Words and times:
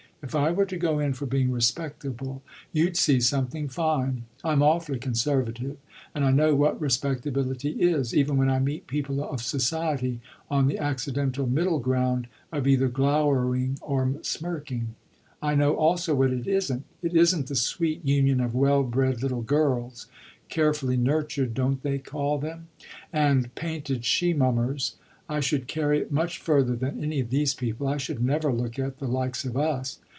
If 0.23 0.35
I 0.35 0.51
were 0.51 0.65
to 0.67 0.77
go 0.77 0.99
in 0.99 1.13
for 1.13 1.25
being 1.25 1.49
respectable 1.51 2.43
you'd 2.71 2.95
see 2.95 3.19
something 3.21 3.67
fine. 3.67 4.25
I'm 4.43 4.61
awfully 4.61 4.99
conservative 4.99 5.77
and 6.13 6.23
I 6.23 6.29
know 6.29 6.53
what 6.53 6.79
respectability 6.79 7.71
is, 7.81 8.13
even 8.15 8.37
when 8.37 8.47
I 8.47 8.59
meet 8.59 8.85
people 8.85 9.23
of 9.27 9.41
society 9.41 10.21
on 10.47 10.67
the 10.67 10.77
accidental 10.77 11.47
middle 11.47 11.79
ground 11.79 12.27
of 12.51 12.67
either 12.67 12.87
glowering 12.87 13.79
or 13.81 14.13
smirking. 14.21 14.93
I 15.41 15.55
know 15.55 15.73
also 15.73 16.13
what 16.13 16.31
it 16.31 16.45
isn't 16.45 16.83
it 17.01 17.15
isn't 17.15 17.47
the 17.47 17.55
sweet 17.55 18.05
union 18.05 18.41
of 18.41 18.53
well 18.53 18.83
bred 18.83 19.23
little 19.23 19.41
girls 19.41 20.05
('carefully 20.49 20.97
nurtured,' 20.97 21.55
don't 21.55 21.81
they 21.81 21.97
call 21.97 22.37
them?) 22.37 22.67
and 23.11 23.53
painted 23.55 24.05
she 24.05 24.33
mummers. 24.35 24.97
I 25.27 25.39
should 25.39 25.65
carry 25.65 25.97
it 25.97 26.11
much 26.11 26.37
further 26.37 26.75
than 26.75 27.03
any 27.03 27.19
of 27.21 27.31
these 27.31 27.55
people: 27.55 27.87
I 27.87 27.97
should 27.97 28.23
never 28.23 28.53
look 28.53 28.77
at 28.77 28.99
the 28.99 29.07
likes 29.07 29.45
of 29.45 29.57
us! 29.57 29.97